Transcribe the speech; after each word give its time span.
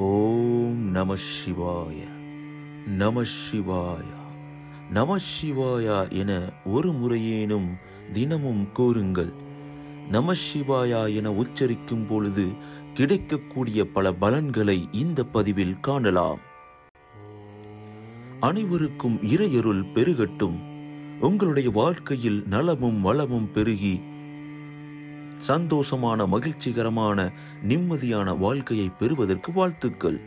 ஓம் 0.00 0.90
நம 0.90 1.14
சிவாய 1.14 1.94
நம 2.86 3.22
சிவாயா 3.22 4.20
நம 4.90 5.16
சிவாயா 5.16 6.10
என 6.10 6.52
ஒரு 6.64 6.92
முறையேனும் 6.92 7.76
தினமும் 8.12 8.72
கூறுங்கள். 8.72 9.32
நம 10.10 10.32
சிவாயா 10.32 11.14
என 11.14 11.32
உச்சரிக்கும் 11.32 12.06
பொழுது 12.08 12.46
கிடைக்கக்கூடிய 12.94 13.84
பல 13.84 14.12
பலன்களை 14.12 14.88
இந்த 14.92 15.24
பதிவில் 15.24 15.80
காணலாம். 15.80 16.38
அனைவருக்கும் 18.40 19.18
இறையருள் 19.22 19.84
பெருகட்டும். 19.94 20.58
உங்களுடைய 21.20 21.70
வாழ்க்கையில் 21.70 22.42
நலமும் 22.46 23.00
வளமும் 23.00 23.52
பெருகி 23.52 24.00
சந்தோஷமான 25.46 26.26
மகிழ்ச்சிகரமான 26.26 27.32
நிம்மதியான 27.68 28.38
வாழ்க்கையை 28.38 28.90
பெறுவதற்கு 28.98 29.52
வாழ்த்துக்கள். 29.52 30.20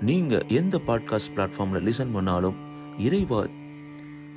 நீங்க 0.00 0.44
எந்த 0.48 0.80
பாட்காஸ்ட் 0.86 1.34
பிளாட்ஃபார்ம்ல 1.36 1.92
லிசன் 1.92 2.12
பண்ணாலும் 2.12 2.56
இறைவா 2.98 3.44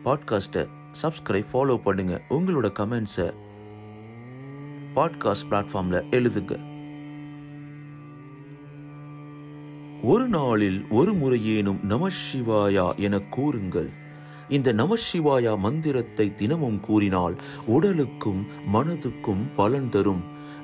பாட்காஸ்ட்டை 0.06 0.68
சப்ஸ்கிரைப் 1.02 1.46
ஃபாலோ 1.54 1.78
பண்ணுங்க. 1.78 2.22
உங்களோட 2.30 2.72
கமெண்ட்ஸை 2.80 3.34
பாட்காஸ்ட் 4.96 5.48
பிளாட்ஃபார்ம்ல 5.50 6.04
எழுதுங்க. 6.12 6.68
ஒரு 10.04 10.28
நாளில் 10.28 10.86
ஒரு 10.90 11.14
முறையேனும் 11.14 11.80
நம 11.84 12.08
சிவாயா 12.08 12.96
என 12.96 13.20
கூறுங்கள். 13.20 13.90
இந்த 14.50 14.74
நமசிவாயா 14.74 15.58
மந்திரத்தை 15.58 16.36
தினமும் 16.36 16.80
கூறினால் 16.80 17.36
உடலுக்கும் 17.66 18.46
மனதுக்கும் 18.74 19.50
பலன் 19.56 19.90
தரும். 19.90 20.24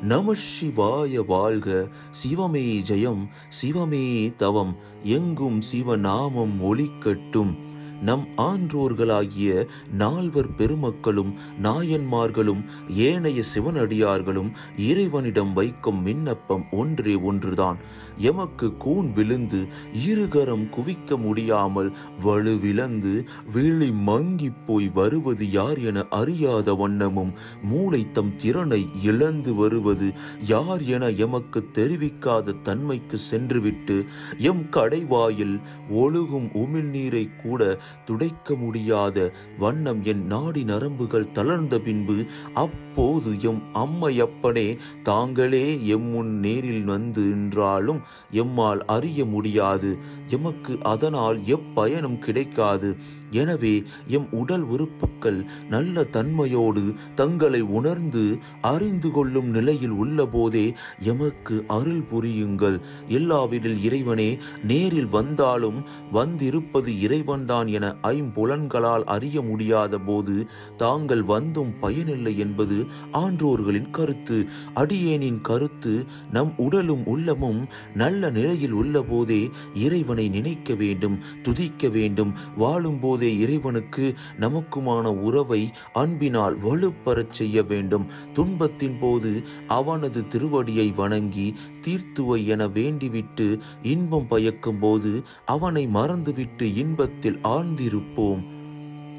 நமசிவாய 0.10 1.26
வாழ்க 1.28 1.88
சிவமே 2.12 2.84
ஜெயம் 2.90 3.28
சிவமே 3.62 4.36
தவம் 4.36 4.78
எங்கும் 5.04 5.62
சிவநாமம் 5.74 6.60
ஒலிக்கட்டும். 6.60 7.65
நம் 8.02 8.28
ஆன்றோர்களாகிய 8.38 9.68
நால்வர் 9.98 10.56
பெருமக்களும் 10.56 11.34
நாயன்மார்களும் 11.64 12.66
ஏனைய 12.88 13.42
சிவனடியார்களும் 13.56 14.52
இறைவனிடம் 14.78 15.54
வைக்கும் 15.54 16.04
விண்ணப்பம் 16.04 16.66
ஒன்றே 16.72 17.16
ஒன்றுதான். 17.16 17.78
எமக்கு 18.18 18.78
கூன் 18.78 19.14
விழுந்து 19.14 19.68
இருகரம் 20.08 20.70
குவிக்க 20.70 21.18
முடியாமல் 21.18 21.92
வலுவிழந்து 22.24 23.28
விழி 23.54 23.92
மங்கி 23.92 24.52
போய் 24.66 24.92
வருவது 24.94 25.52
யார் 25.52 25.80
என 25.80 26.06
அறியாத 26.10 26.74
வண்ணமும் 26.74 27.34
மூளை 27.64 28.12
தம் 28.12 28.36
திறனை 28.36 28.86
இழந்து 29.04 29.56
வருவது 29.56 30.12
யார் 30.42 30.84
என 30.84 31.10
எமக்கு 31.10 31.66
தெரிவிக்காத 31.74 32.62
தன்மைக்கு 32.62 33.18
சென்றுவிட்டு 33.18 34.06
எம் 34.38 34.70
கடைவாயில் 34.70 35.62
ஒழுகும் 35.92 36.50
உமிழ்நீரை 36.54 37.30
கூட 37.44 37.80
துடைக்க 38.06 38.56
முடியாத 38.56 39.34
வண்ணம் 39.60 40.04
என் 40.04 40.26
நாடி 40.26 40.64
நரம்புகள் 40.64 41.32
தளர்ந்த 41.32 41.80
பின்பு 41.80 42.18
அப்போது 42.54 43.32
எம் 43.42 43.62
அம்மையப்பனே 43.74 44.78
தாங்களே 45.04 45.66
எம்முன் 45.76 46.32
நேரில் 46.46 46.84
வந்து 46.84 47.22
நின்றாலும் 47.22 48.02
எம்மால் 48.32 48.82
அறிய 48.86 49.26
முடியாது. 49.26 49.98
எமக்கு 50.28 50.74
அதனால் 50.84 51.40
எப்பயனும் 51.40 52.20
கிடைக்காது. 52.20 52.96
எனவே 53.32 53.84
எம் 54.08 54.28
உடல் 54.32 54.66
உறுப்புக்கள் 54.66 55.40
நல்ல 55.70 56.04
தன்மையோடு 56.12 56.84
தங்களை 57.16 57.62
உணர்ந்து 57.62 58.38
அறிந்து 58.62 59.12
கொள்ளும் 59.12 59.50
நிலையில் 59.50 59.96
உள்ளபோதே 60.04 60.66
எமக்கு 61.00 61.56
அருள் 61.68 62.04
புரியுங்கள். 62.12 62.78
எல்லாவிடில் 63.10 63.80
இறைவனே 63.82 64.30
நேரில் 64.64 65.08
வந்தாலும் 65.08 65.82
வந்திருப்பது 66.12 66.92
இறைவன்தான் 67.00 67.68
என 67.76 67.92
ஐம்புலன்களால் 68.04 69.06
அறிய 69.16 69.42
முடியாத 69.42 70.00
போது 70.08 70.36
தாங்கள் 70.78 71.24
வந்தும் 71.24 71.74
பயனில்லை 71.80 72.34
என்பது 72.38 72.78
ஆன்றோர்களின் 73.12 73.92
கருத்து. 73.92 74.38
அடியேனின் 74.76 75.42
கருத்து 75.42 75.94
நம் 76.32 76.52
உடலும் 76.58 77.04
உள்ளமும் 77.06 77.62
நல்ல 77.94 78.30
நிலையில் 78.30 78.76
உள்ள 78.82 78.96
போதே 79.02 79.42
இறைவனை 79.86 80.28
நினைக்க 80.30 80.74
வேண்டும் 80.76 81.18
துதிக்க 81.42 81.90
வேண்டும். 81.90 82.34
வாழும் 82.58 83.00
போதே 83.00 83.32
இறைவனுக்கு 83.38 84.06
நமக்குமான 84.40 85.14
உறவை 85.28 85.62
அன்பினால் 85.94 86.58
வலுப்பெறச் 86.58 87.36
செய்ய 87.40 87.64
வேண்டும். 87.64 88.06
துன்பத்தின் 88.34 88.98
போது 89.00 89.32
அவனது 89.68 90.22
திருவடியை 90.30 90.88
வணங்கி 90.96 91.48
தீர்த்துவை 91.82 92.40
என 92.46 92.68
வேண்டிவிட்டு 92.78 93.48
இன்பம் 93.84 94.28
பயக்கும் 94.28 94.80
போது 94.80 95.12
அவனை 95.46 95.84
மறந்துவிட்டு 95.88 96.66
இன்பத்தில் 96.76 97.40
சார்ந்திருப்போம் 97.66 98.42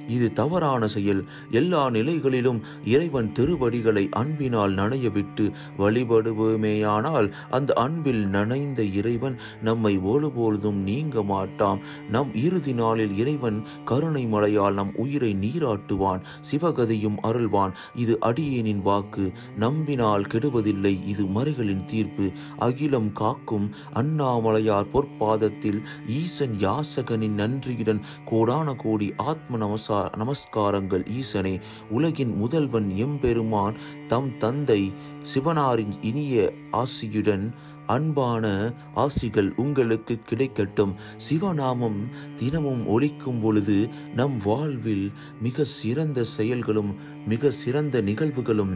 இது 0.07 0.33
தவறான 0.33 0.87
செயல். 0.87 1.25
எல்லா 1.51 1.91
நிலைகளிலும் 1.91 2.61
இறைவன் 2.85 3.33
திருவடிகளை 3.33 4.09
அன்பினால் 4.11 4.75
நனையவிட்டு 4.75 5.53
வழிபடுவோமேயானால் 5.79 7.33
அந்த 7.51 7.73
அன்பில் 7.73 8.27
நனைந்த 8.27 8.83
இறைவன் 8.83 9.37
நம்மை 9.63 9.99
ஒருபொழுதும் 9.99 10.81
நீங்க 10.83 11.23
மாட்டாம் 11.23 11.81
நம் 12.11 12.35
இறுதி 12.35 12.73
நாளில் 12.73 13.17
இறைவன் 13.17 13.63
கருணை 13.85 14.27
மழையால் 14.27 14.75
நம் 14.75 14.93
உயிரை 14.95 15.37
நீராட்டுவான் 15.41 16.21
சிவகதியும் 16.51 17.19
அருள்வான். 17.23 17.73
இது 17.95 18.19
அடியேனின் 18.27 18.83
வாக்கு. 18.83 19.33
நம்பினால் 19.57 20.23
கெடுவதில்லை 20.23 21.07
இது 21.07 21.25
மறைகளின் 21.25 21.85
தீர்ப்பு. 21.85 22.31
அகிலம் 22.59 23.13
காக்கும் 23.13 23.75
அண்ணாமலையார் 23.95 24.91
பொற்பாதத்தில் 24.95 25.81
ஈசன் 26.07 26.57
யாசகனின் 26.59 27.39
நன்றியுடன் 27.43 28.01
கோடான 28.25 28.75
கோடி 28.75 29.13
ஆத்ம 29.17 29.57
நமசா 29.57 29.96
நமஸ்காரங்கள் 30.17 31.05
ஈசனே 31.19 31.55
உலகின் 31.91 32.33
முதல்வன் 32.37 32.89
எம்பெருமான் 32.97 33.77
தம் 34.07 34.33
தந்தை 34.39 34.93
சிவனாரின் 35.35 35.95
இனிய 36.01 36.53
ஆசியுடன் 36.73 37.47
அன்பான 37.87 38.75
ஆசிகள் 38.97 39.51
உங்களுக்கு 39.57 40.15
கிடைக்கட்டும். 40.31 40.93
சிவநாமம் 41.29 42.01
தினமும் 42.37 42.83
ஒலிக்கும் 42.89 43.41
பொழுது 43.41 43.79
நம் 44.15 44.37
வாழ்வில் 44.45 45.07
மிக 45.43 45.65
சிறந்த 45.65 46.25
செயல்களும் 46.25 46.93
மிக 47.27 47.51
சிறந்த 47.51 48.01
நிகழ்வுகளும் 48.01 48.75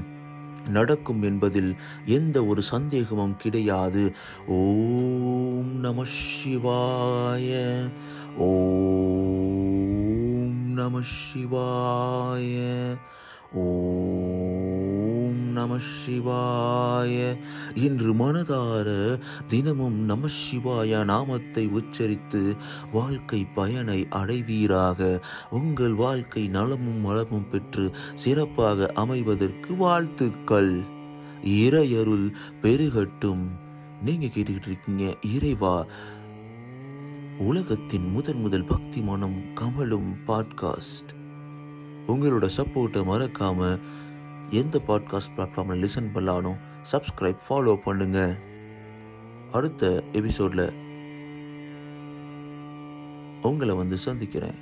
நடக்கும் 0.68 1.22
என்பதில் 1.22 1.70
எந்த 2.06 2.36
ஒரு 2.44 2.62
சந்தேகமும் 2.62 3.36
கிடையாது. 3.36 4.02
ஓம் 4.46 5.72
நம 5.80 6.04
சிவாய 6.18 7.48
ஓம் 8.38 9.39
நம 10.80 11.00
சிவாய. 11.00 12.56
ஓம் 13.52 15.38
நம 15.52 15.76
சிவாய. 15.76 17.38
இன்று 17.74 18.14
மனதார 18.14 19.18
தினமும் 19.46 19.98
நம 20.04 20.26
சிவாய 20.26 21.04
நாமத்தை 21.04 21.68
உச்சரித்து 21.68 22.56
வாழ்க்கை 22.92 23.44
பயனை 23.44 24.06
அடைவீராக. 24.10 25.24
உங்கள் 25.50 25.94
வாழ்க்கை 25.94 26.48
நலமும் 26.48 27.02
வளமும் 27.02 27.48
பெற்று 27.50 27.90
சிறப்பாக 28.14 28.92
அமைவதற்கு 28.94 29.76
வாழ்த்துக்கள். 29.76 30.80
இறையருள் 31.44 32.32
பெருகட்டும். 32.62 33.44
நீங்க 34.04 34.26
கேட்டுக்கிட்டு 34.26 34.66
இருக்கீங்க 34.66 35.16
இறைவா. 35.22 35.86
உலகத்தின் 37.40 38.10
முதன் 38.10 38.40
முதல் 38.40 38.64
பக்தி 38.64 39.00
மனம் 39.00 39.42
கமலும் 39.54 40.14
பாட்காஸ்ட் 40.26 41.14
உங்களோட 42.06 42.48
சப்போர்ட்டை 42.56 43.02
மறக்காம 43.04 43.78
எந்த 44.50 44.82
பாட்காஸ்ட் 44.86 45.32
பிளாட்ஃபார்மில் 45.36 45.88
லிசன் 45.88 46.12
பண்ணாலும் 46.12 46.56
சப்ஸ்கிரைப் 46.92 47.36
ஃபாலோ 47.48 47.76
பண்ணுங்க. 47.76 48.38
அடுத்த 49.52 50.04
எபிசோடில் 50.12 50.72
உங்களை 53.42 53.74
வந்து 53.74 53.98
சந்திக்கிறேன். 53.98 54.54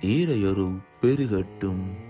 ஈரையருள் 0.00 0.78
பெருகட்டும். 1.02 2.08